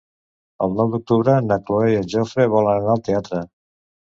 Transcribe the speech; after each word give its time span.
El 0.65 0.71
nou 0.77 0.89
d'octubre 0.95 1.35
na 1.49 1.57
Cloè 1.67 1.91
i 1.91 1.99
en 1.99 2.09
Jofre 2.15 2.49
volen 2.57 2.81
anar 2.81 2.97
al 2.99 3.05
teatre. 3.11 3.47